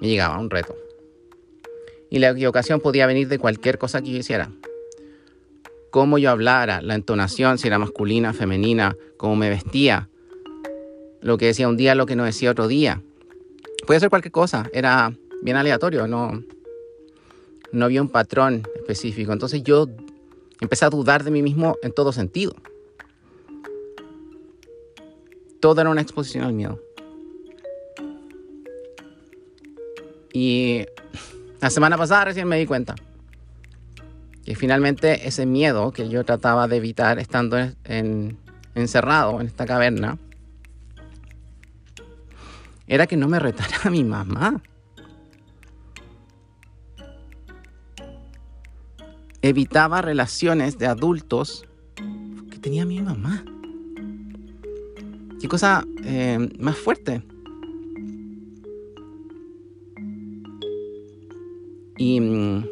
me 0.00 0.08
llegaba 0.08 0.38
un 0.38 0.50
reto. 0.50 0.76
Y 2.10 2.18
la 2.18 2.30
equivocación 2.30 2.80
podía 2.80 3.06
venir 3.06 3.28
de 3.28 3.38
cualquier 3.38 3.78
cosa 3.78 4.02
que 4.02 4.10
yo 4.10 4.18
hiciera. 4.18 4.50
Cómo 5.90 6.18
yo 6.18 6.30
hablara, 6.30 6.82
la 6.82 6.94
entonación, 6.94 7.58
si 7.58 7.68
era 7.68 7.78
masculina, 7.78 8.34
femenina, 8.34 8.96
cómo 9.16 9.36
me 9.36 9.48
vestía, 9.48 10.08
lo 11.22 11.38
que 11.38 11.46
decía 11.46 11.68
un 11.68 11.76
día, 11.76 11.94
lo 11.94 12.06
que 12.06 12.16
no 12.16 12.24
decía 12.24 12.50
otro 12.50 12.68
día. 12.68 13.02
Puede 13.86 14.00
ser 14.00 14.10
cualquier 14.10 14.32
cosa, 14.32 14.68
era 14.72 15.12
bien 15.42 15.56
aleatorio, 15.56 16.06
no, 16.06 16.42
no 17.72 17.84
había 17.84 18.02
un 18.02 18.08
patrón 18.08 18.62
específico. 18.76 19.32
Entonces 19.32 19.62
yo 19.62 19.88
empecé 20.60 20.84
a 20.84 20.90
dudar 20.90 21.24
de 21.24 21.30
mí 21.30 21.42
mismo 21.42 21.76
en 21.82 21.92
todo 21.92 22.12
sentido. 22.12 22.54
Todo 25.60 25.80
era 25.80 25.90
una 25.90 26.00
exposición 26.00 26.44
al 26.44 26.52
miedo. 26.52 26.80
Y 30.32 30.84
la 31.60 31.70
semana 31.70 31.96
pasada 31.96 32.26
recién 32.26 32.46
me 32.46 32.58
di 32.58 32.66
cuenta 32.66 32.94
que 34.44 34.54
finalmente 34.54 35.26
ese 35.26 35.44
miedo 35.46 35.92
que 35.92 36.08
yo 36.08 36.24
trataba 36.24 36.68
de 36.68 36.76
evitar 36.76 37.18
estando 37.18 37.58
encerrado 38.74 39.40
en 39.40 39.46
esta 39.46 39.66
caverna, 39.66 40.18
era 42.86 43.06
que 43.06 43.16
no 43.16 43.28
me 43.28 43.38
retara 43.38 43.76
a 43.84 43.90
mi 43.90 44.04
mamá. 44.04 44.62
Evitaba 49.42 50.02
relaciones 50.02 50.78
de 50.78 50.86
adultos 50.86 51.64
que 52.50 52.58
tenía 52.58 52.84
mi 52.84 53.00
mamá. 53.00 53.44
Qué 55.40 55.48
cosa 55.48 55.86
eh, 56.04 56.48
más 56.58 56.76
fuerte. 56.76 57.22
Y 61.96 62.20
mm, 62.20 62.64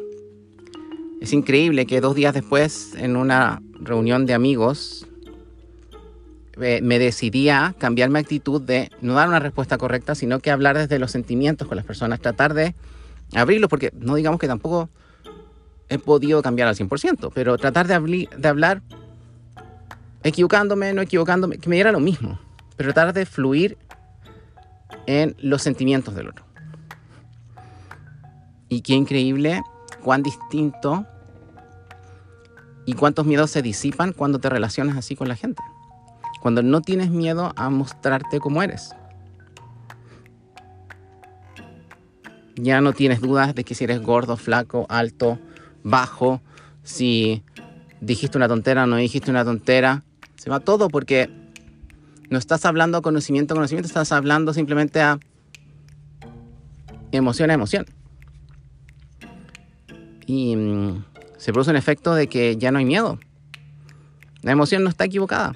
es 1.21 1.33
increíble 1.33 1.85
que 1.85 2.01
dos 2.01 2.15
días 2.15 2.33
después, 2.33 2.93
en 2.95 3.15
una 3.15 3.61
reunión 3.79 4.25
de 4.25 4.33
amigos, 4.33 5.07
me 6.57 6.99
decidía 6.99 7.75
cambiar 7.77 8.09
mi 8.09 8.19
actitud 8.19 8.61
de 8.61 8.89
no 9.01 9.13
dar 9.13 9.27
una 9.27 9.39
respuesta 9.39 9.77
correcta, 9.77 10.15
sino 10.15 10.39
que 10.39 10.49
hablar 10.49 10.77
desde 10.77 10.97
los 10.97 11.11
sentimientos 11.11 11.67
con 11.67 11.77
las 11.77 11.85
personas, 11.85 12.19
tratar 12.19 12.53
de 12.53 12.73
abrirlos, 13.35 13.69
porque 13.69 13.91
no 13.93 14.15
digamos 14.15 14.39
que 14.39 14.47
tampoco 14.47 14.89
he 15.89 15.99
podido 15.99 16.41
cambiar 16.41 16.67
al 16.67 16.75
100%, 16.75 17.31
pero 17.33 17.57
tratar 17.57 17.87
de, 17.87 18.47
hablar 18.47 18.81
equivocándome, 20.23 20.93
no 20.93 21.01
equivocándome, 21.01 21.57
que 21.57 21.69
me 21.69 21.75
diera 21.75 21.91
lo 21.91 21.99
mismo, 21.99 22.39
pero 22.75 22.93
tratar 22.93 23.13
de 23.13 23.25
fluir 23.25 23.77
en 25.05 25.35
los 25.39 25.61
sentimientos 25.61 26.15
del 26.15 26.29
otro. 26.29 26.45
Y 28.69 28.81
qué 28.81 28.93
increíble, 28.93 29.61
cuán 30.01 30.23
distinto 30.23 31.05
y 32.85 32.93
cuántos 32.93 33.25
miedos 33.25 33.51
se 33.51 33.61
disipan 33.61 34.11
cuando 34.11 34.39
te 34.39 34.49
relacionas 34.49 34.97
así 34.97 35.15
con 35.15 35.29
la 35.29 35.35
gente. 35.35 35.63
Cuando 36.41 36.61
no 36.61 36.81
tienes 36.81 37.09
miedo 37.09 37.53
a 37.55 37.69
mostrarte 37.69 38.39
como 38.39 38.61
eres. 38.61 38.93
Ya 42.55 42.81
no 42.81 42.91
tienes 42.93 43.21
dudas 43.21 43.55
de 43.55 43.63
que 43.63 43.75
si 43.75 43.83
eres 43.83 44.01
gordo, 44.01 44.35
flaco, 44.35 44.85
alto, 44.89 45.39
bajo, 45.89 46.41
si 46.83 47.43
dijiste 48.01 48.37
una 48.37 48.47
tontera 48.47 48.83
o 48.83 48.87
no 48.87 48.95
dijiste 48.97 49.31
una 49.31 49.43
tontera. 49.43 50.03
Se 50.35 50.49
va 50.49 50.59
todo 50.59 50.89
porque 50.89 51.29
no 52.29 52.37
estás 52.37 52.65
hablando 52.65 53.01
conocimiento 53.01 53.53
a 53.53 53.55
conocimiento, 53.55 53.87
estás 53.87 54.11
hablando 54.11 54.53
simplemente 54.53 55.01
a 55.01 55.19
emoción 57.11 57.49
a 57.49 57.53
emoción. 57.53 57.85
Y 60.25 60.55
mm, 60.55 61.05
se 61.37 61.53
produce 61.53 61.71
un 61.71 61.77
efecto 61.77 62.13
de 62.13 62.27
que 62.27 62.57
ya 62.57 62.71
no 62.71 62.79
hay 62.79 62.85
miedo. 62.85 63.19
La 64.41 64.51
emoción 64.51 64.83
no 64.83 64.89
está 64.89 65.05
equivocada. 65.05 65.53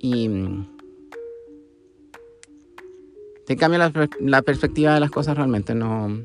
y 0.00 0.28
mm, 0.28 0.66
te 3.50 3.56
cambia 3.56 3.92
la, 4.20 4.42
perspectiva 4.42 4.94
de 4.94 5.00
las 5.00 5.10
cosas 5.10 5.36
realmente. 5.36 5.74
No, 5.74 6.24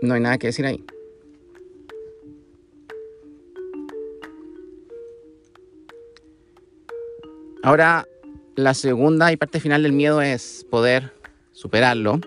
no 0.00 0.14
hay 0.14 0.20
nada 0.20 0.38
que 0.38 0.46
decir 0.46 0.64
ahí. 0.64 0.84
Ahora, 7.64 8.06
la 8.54 8.72
segunda 8.72 9.32
y 9.32 9.36
parte 9.36 9.58
final 9.58 9.82
del 9.82 9.90
miedo 9.90 10.22
es 10.22 10.64
poder 10.70 11.12
superarlo. 11.50 12.20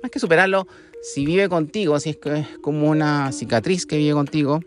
Más 0.00 0.12
que 0.12 0.20
superarlo, 0.20 0.68
si 1.02 1.26
vive 1.26 1.48
contigo, 1.48 1.98
si 1.98 2.10
es, 2.10 2.16
que 2.16 2.38
es 2.38 2.46
como 2.60 2.90
una 2.90 3.32
cicatriz 3.32 3.86
que 3.86 3.96
vive 3.96 4.12
contigo, 4.12 4.60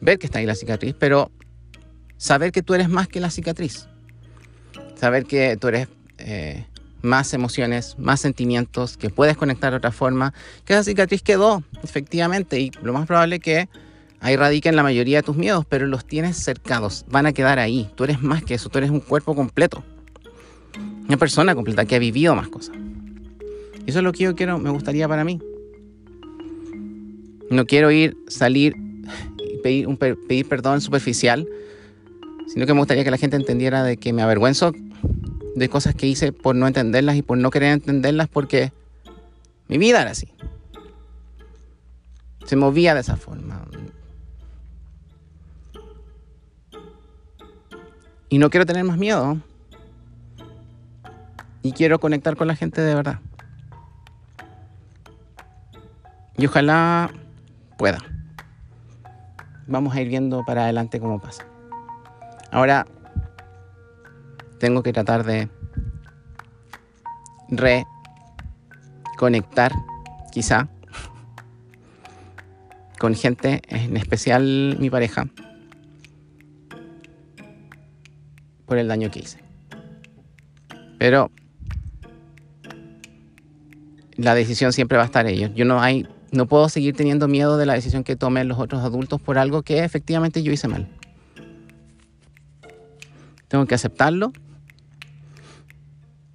ver 0.00 0.18
que 0.18 0.26
está 0.26 0.40
ahí 0.40 0.46
la 0.46 0.56
cicatriz, 0.56 0.96
pero 0.98 1.30
saber 2.16 2.50
que 2.50 2.64
tú 2.64 2.74
eres 2.74 2.88
más 2.88 3.06
que 3.06 3.20
la 3.20 3.30
cicatriz. 3.30 3.88
Saber 4.98 5.24
que 5.24 5.56
tú 5.56 5.68
eres 5.68 5.88
eh, 6.18 6.64
más 7.02 7.32
emociones, 7.34 7.96
más 7.98 8.20
sentimientos, 8.20 8.96
que 8.96 9.10
puedes 9.10 9.36
conectar 9.36 9.72
de 9.72 9.78
otra 9.78 9.92
forma, 9.92 10.34
que 10.64 10.72
esa 10.72 10.82
cicatriz 10.82 11.22
quedó, 11.22 11.62
efectivamente, 11.82 12.60
y 12.60 12.70
lo 12.82 12.92
más 12.92 13.06
probable 13.06 13.36
es 13.36 13.42
que 13.42 13.68
ahí 14.20 14.36
radiquen 14.36 14.74
la 14.74 14.82
mayoría 14.82 15.18
de 15.18 15.22
tus 15.22 15.36
miedos, 15.36 15.64
pero 15.68 15.86
los 15.86 16.04
tienes 16.04 16.36
cercados, 16.36 17.04
van 17.08 17.26
a 17.26 17.32
quedar 17.32 17.58
ahí. 17.58 17.88
Tú 17.94 18.04
eres 18.04 18.20
más 18.22 18.42
que 18.42 18.54
eso, 18.54 18.68
tú 18.68 18.78
eres 18.78 18.90
un 18.90 19.00
cuerpo 19.00 19.34
completo. 19.34 19.84
Una 21.06 21.16
persona 21.16 21.54
completa 21.54 21.84
que 21.84 21.96
ha 21.96 21.98
vivido 21.98 22.34
más 22.34 22.48
cosas. 22.48 22.76
Eso 23.86 23.98
es 23.98 24.04
lo 24.04 24.12
que 24.12 24.24
yo 24.24 24.34
quiero, 24.34 24.58
me 24.58 24.70
gustaría 24.70 25.08
para 25.08 25.24
mí. 25.24 25.40
No 27.50 27.64
quiero 27.64 27.90
ir, 27.90 28.16
salir 28.26 28.76
y 29.38 29.56
pedir, 29.62 29.86
un, 29.86 29.96
pedir 29.96 30.46
perdón 30.46 30.82
superficial, 30.82 31.48
sino 32.52 32.66
que 32.66 32.72
me 32.72 32.80
gustaría 32.80 33.04
que 33.04 33.10
la 33.10 33.18
gente 33.18 33.36
entendiera 33.36 33.82
de 33.82 33.96
que 33.96 34.12
me 34.12 34.22
avergüenzo 34.22 34.72
de 35.54 35.68
cosas 35.68 35.94
que 35.94 36.06
hice 36.06 36.32
por 36.32 36.54
no 36.54 36.66
entenderlas 36.66 37.16
y 37.16 37.22
por 37.22 37.38
no 37.38 37.50
querer 37.50 37.72
entenderlas 37.72 38.28
porque 38.28 38.72
mi 39.68 39.78
vida 39.78 40.02
era 40.02 40.12
así. 40.12 40.28
Se 42.46 42.56
movía 42.56 42.94
de 42.94 43.00
esa 43.00 43.16
forma. 43.16 43.66
Y 48.30 48.38
no 48.38 48.50
quiero 48.50 48.66
tener 48.66 48.84
más 48.84 48.98
miedo. 48.98 49.38
Y 51.62 51.72
quiero 51.72 51.98
conectar 51.98 52.36
con 52.36 52.46
la 52.46 52.56
gente 52.56 52.80
de 52.80 52.94
verdad. 52.94 53.20
Y 56.38 56.46
ojalá 56.46 57.10
pueda. 57.76 57.98
Vamos 59.66 59.94
a 59.94 60.00
ir 60.00 60.08
viendo 60.08 60.44
para 60.44 60.64
adelante 60.64 61.00
cómo 61.00 61.20
pasa. 61.20 61.44
Ahora 62.50 62.86
tengo 64.58 64.82
que 64.82 64.92
tratar 64.92 65.24
de 65.24 65.48
reconectar, 67.50 69.72
quizá, 70.32 70.68
con 72.98 73.14
gente, 73.14 73.62
en 73.68 73.96
especial 73.96 74.76
mi 74.78 74.90
pareja, 74.90 75.28
por 78.66 78.78
el 78.78 78.88
daño 78.88 79.10
que 79.10 79.20
hice. 79.20 79.38
Pero 80.98 81.30
la 84.16 84.34
decisión 84.34 84.72
siempre 84.72 84.98
va 84.98 85.04
a 85.04 85.06
estar 85.06 85.26
ellos. 85.26 85.52
Yo 85.54 85.64
no 85.64 85.80
hay, 85.80 86.08
no 86.32 86.46
puedo 86.46 86.68
seguir 86.68 86.96
teniendo 86.96 87.28
miedo 87.28 87.56
de 87.56 87.66
la 87.66 87.74
decisión 87.74 88.02
que 88.02 88.16
tomen 88.16 88.48
los 88.48 88.58
otros 88.58 88.82
adultos 88.82 89.22
por 89.22 89.38
algo 89.38 89.62
que 89.62 89.84
efectivamente 89.84 90.42
yo 90.42 90.52
hice 90.52 90.66
mal. 90.66 90.88
Tengo 93.48 93.66
que 93.66 93.74
aceptarlo 93.74 94.32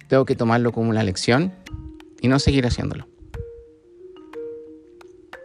tengo 0.08 0.24
que 0.24 0.36
tomarlo 0.36 0.72
como 0.72 0.90
una 0.90 1.02
lección 1.02 1.52
y 2.20 2.28
no 2.28 2.38
seguir 2.38 2.66
haciéndolo. 2.66 3.08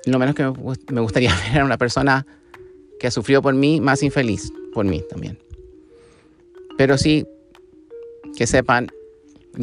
Lo 0.06 0.20
menos 0.20 0.36
que 0.36 0.44
me 0.92 1.02
gustaría 1.02 1.34
ver 1.52 1.62
a 1.62 1.66
una 1.66 1.78
persona 1.78 2.26
que 3.00 3.08
ha 3.08 3.12
sufrido 3.12 3.42
por 3.42 3.54
mí 3.54 3.82
más 3.82 4.04
infeliz 4.04 4.52
por 4.74 4.86
mí 4.86 5.04
también. 5.10 5.40
Pero 6.78 6.98
sí 6.98 7.26
que 8.38 8.46
sepan, 8.46 8.90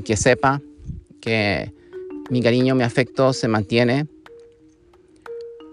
que 0.04 0.16
sepa 0.16 0.60
que 1.20 1.72
mi 2.28 2.42
cariño, 2.42 2.74
mi 2.74 2.82
afecto 2.82 3.32
se 3.32 3.48
mantiene. 3.48 4.06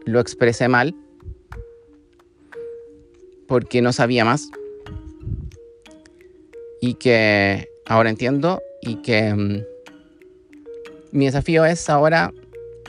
Lo 0.06 0.20
expresé 0.20 0.68
mal 0.68 0.96
porque 3.48 3.82
no 3.82 3.94
sabía 3.94 4.26
más. 4.26 4.50
Y 6.86 6.96
que 6.96 7.70
ahora 7.86 8.10
entiendo 8.10 8.62
y 8.82 8.96
que 8.96 9.34
mm, 9.34 9.64
mi 11.14 11.28
desafío 11.28 11.64
es 11.64 11.90
ahora 11.90 12.34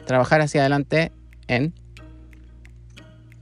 trabajar 0.05 0.41
hacia 0.41 0.63
adelante 0.63 1.13
en 1.47 1.73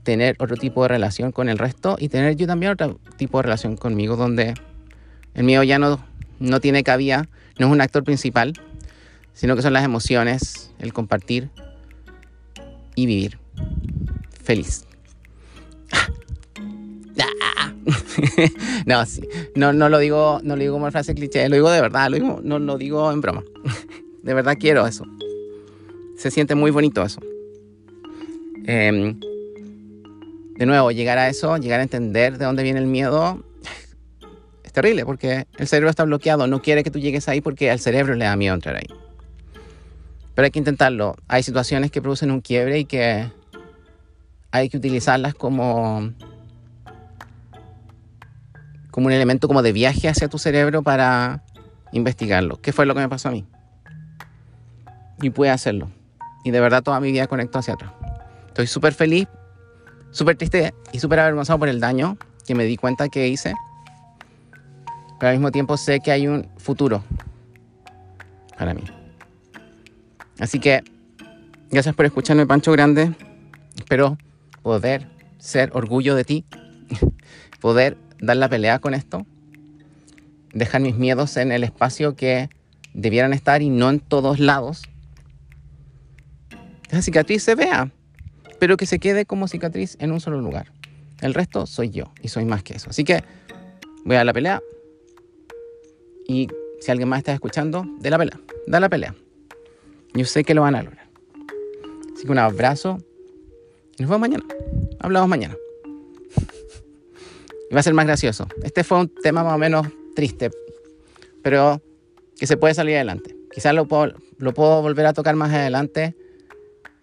tener 0.03 0.35
otro 0.37 0.55
tipo 0.55 0.83
de 0.83 0.89
relación 0.89 1.31
con 1.31 1.49
el 1.49 1.57
resto 1.57 1.95
y 1.97 2.07
tener 2.07 2.35
yo 2.35 2.45
también 2.45 2.73
otro 2.73 2.99
tipo 3.17 3.39
de 3.39 3.41
relación 3.41 3.77
conmigo 3.77 4.15
donde 4.15 4.53
el 5.33 5.43
mío 5.43 5.63
ya 5.63 5.79
no, 5.79 6.05
no 6.37 6.59
tiene 6.59 6.83
cabida, 6.83 7.27
no 7.57 7.65
es 7.65 7.71
un 7.71 7.81
actor 7.81 8.03
principal, 8.03 8.53
sino 9.33 9.55
que 9.55 9.63
son 9.63 9.73
las 9.73 9.83
emociones, 9.83 10.69
el 10.77 10.93
compartir 10.93 11.49
y 12.93 13.07
vivir 13.07 13.39
feliz. 14.43 14.85
no, 18.85 19.05
sí. 19.05 19.21
no, 19.55 19.73
lo 19.73 19.97
digo, 19.99 20.39
no 20.43 20.55
lo 20.55 20.61
digo 20.61 20.73
como 20.73 20.91
frase 20.91 21.15
cliché, 21.15 21.47
lo 21.49 21.55
digo 21.55 21.71
de 21.71 21.81
verdad, 21.81 22.09
no 22.09 22.59
lo 22.59 22.77
digo 22.77 23.11
en 23.11 23.21
broma. 23.21 23.43
de 24.23 24.33
verdad 24.33 24.57
quiero 24.59 24.85
eso. 24.87 25.05
Se 26.17 26.31
siente 26.31 26.55
muy 26.55 26.71
bonito 26.71 27.03
eso. 27.03 27.19
Em, 28.65 29.19
de 30.57 30.65
nuevo, 30.65 30.91
llegar 30.91 31.17
a 31.17 31.27
eso, 31.27 31.57
llegar 31.57 31.79
a 31.79 31.83
entender 31.83 32.37
de 32.37 32.45
dónde 32.45 32.63
viene 32.63 32.79
el 32.79 32.87
miedo, 32.87 33.43
es 34.63 34.71
terrible 34.71 35.05
porque 35.05 35.45
el 35.57 35.67
cerebro 35.67 35.89
está 35.89 36.03
bloqueado, 36.03 36.47
no 36.47 36.61
quiere 36.61 36.83
que 36.83 36.91
tú 36.91 36.99
llegues 36.99 37.27
ahí 37.27 37.41
porque 37.41 37.69
al 37.69 37.79
cerebro 37.79 38.15
le 38.15 38.25
da 38.25 38.35
miedo 38.35 38.55
entrar 38.55 38.75
ahí. 38.75 38.87
Pero 40.35 40.45
hay 40.45 40.51
que 40.51 40.59
intentarlo. 40.59 41.15
Hay 41.27 41.43
situaciones 41.43 41.91
que 41.91 42.01
producen 42.01 42.31
un 42.31 42.41
quiebre 42.41 42.79
y 42.79 42.85
que 42.85 43.29
hay 44.51 44.69
que 44.69 44.77
utilizarlas 44.77 45.35
como 45.35 46.11
como 48.93 49.07
un 49.07 49.13
elemento 49.13 49.47
como 49.47 49.63
de 49.63 49.73
viaje 49.73 50.07
hacia 50.07 50.27
tu 50.27 50.37
cerebro 50.37 50.83
para 50.83 51.41
investigarlo. 51.93 52.61
¿Qué 52.61 52.71
fue 52.71 52.85
lo 52.85 52.93
que 52.93 52.99
me 52.99 53.09
pasó 53.09 53.29
a 53.29 53.31
mí? 53.31 53.43
Y 55.19 55.31
pude 55.31 55.49
hacerlo. 55.49 55.89
Y 56.43 56.51
de 56.51 56.59
verdad 56.59 56.83
toda 56.83 56.99
mi 56.99 57.11
vida 57.11 57.25
conectó 57.25 57.57
hacia 57.57 57.73
atrás. 57.73 57.91
Estoy 58.49 58.67
súper 58.67 58.93
feliz, 58.93 59.27
súper 60.11 60.37
triste 60.37 60.75
y 60.91 60.99
súper 60.99 61.21
avergonzado 61.21 61.57
por 61.57 61.69
el 61.69 61.79
daño 61.79 62.19
que 62.45 62.53
me 62.53 62.65
di 62.65 62.77
cuenta 62.77 63.09
que 63.09 63.27
hice. 63.27 63.55
Pero 65.19 65.31
al 65.31 65.37
mismo 65.37 65.49
tiempo 65.49 65.75
sé 65.75 65.99
que 65.99 66.11
hay 66.11 66.27
un 66.27 66.47
futuro 66.57 67.03
para 68.59 68.75
mí. 68.75 68.83
Así 70.39 70.59
que 70.59 70.83
gracias 71.71 71.95
por 71.95 72.05
escucharme, 72.05 72.45
Pancho 72.45 72.71
Grande. 72.71 73.11
Espero 73.75 74.19
poder 74.61 75.07
ser 75.39 75.71
orgullo 75.73 76.13
de 76.13 76.25
ti, 76.25 76.45
poder 77.59 77.97
dar 78.23 78.37
la 78.37 78.47
pelea 78.47 78.79
con 78.79 78.93
esto, 78.93 79.25
dejar 80.53 80.81
mis 80.81 80.95
miedos 80.95 81.35
en 81.35 81.51
el 81.51 81.63
espacio 81.63 82.15
que 82.15 82.49
debieran 82.93 83.33
estar 83.33 83.61
y 83.61 83.69
no 83.69 83.89
en 83.89 83.99
todos 83.99 84.39
lados. 84.39 84.83
Esa 86.89 87.01
cicatriz 87.01 87.43
se 87.43 87.55
vea, 87.55 87.91
pero 88.59 88.77
que 88.77 88.85
se 88.85 88.99
quede 88.99 89.25
como 89.25 89.49
cicatriz 89.49 89.97
en 89.99 90.13
un 90.13 90.21
solo 90.21 90.39
lugar. 90.39 90.71
El 91.19 91.33
resto 91.33 91.65
soy 91.65 91.89
yo 91.89 92.13
y 92.21 92.29
soy 92.29 92.45
más 92.45 92.63
que 92.63 92.75
eso. 92.75 92.89
Así 92.89 93.03
que 93.03 93.23
voy 94.05 94.15
a 94.15 94.23
la 94.23 94.31
pelea 94.31 94.61
y 96.25 96.47
si 96.79 96.91
alguien 96.91 97.09
más 97.09 97.19
está 97.19 97.33
escuchando, 97.33 97.85
de 97.99 98.09
la 98.09 98.17
pelea, 98.17 98.39
da 98.67 98.79
la 98.79 98.87
pelea. 98.87 99.15
Yo 100.13 100.25
sé 100.25 100.45
que 100.45 100.53
lo 100.53 100.61
van 100.61 100.75
a 100.75 100.83
lograr. 100.83 101.07
Así 102.15 102.23
que 102.23 102.31
un 102.31 102.39
abrazo 102.39 102.99
nos 103.99 104.09
vemos 104.09 104.19
mañana. 104.19 104.45
Hablamos 104.99 105.27
mañana 105.27 105.57
va 107.73 107.79
a 107.79 107.83
ser 107.83 107.93
más 107.93 108.05
gracioso. 108.05 108.47
Este 108.63 108.83
fue 108.83 108.99
un 108.99 109.09
tema 109.09 109.43
más 109.43 109.53
o 109.53 109.57
menos 109.57 109.87
triste, 110.15 110.51
pero 111.41 111.81
que 112.37 112.47
se 112.47 112.57
puede 112.57 112.73
salir 112.73 112.95
adelante. 112.95 113.35
Quizás 113.53 113.73
lo 113.73 113.87
puedo, 113.87 114.13
lo 114.37 114.53
puedo 114.53 114.81
volver 114.81 115.05
a 115.05 115.13
tocar 115.13 115.35
más 115.35 115.53
adelante. 115.53 116.15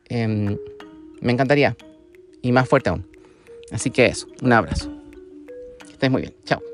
Em, 0.09 0.57
me 1.21 1.33
encantaría. 1.33 1.77
Y 2.43 2.53
más 2.53 2.69
fuerte 2.69 2.91
aún. 2.91 3.07
Así 3.71 3.91
que 3.91 4.07
eso, 4.07 4.27
un 4.43 4.53
abrazo. 4.53 4.91
Que 5.87 5.93
estés 5.93 6.11
muy 6.11 6.23
bien. 6.23 6.35
Chao. 6.45 6.70